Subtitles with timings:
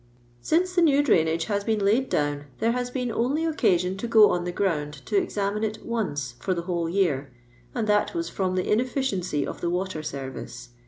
[0.41, 4.31] Since the new drainage has been laid down there has been only occasion to go
[4.31, 7.31] on the ground to examine it once for the whole year,
[7.75, 10.69] and that was from the inefikiency of the water service.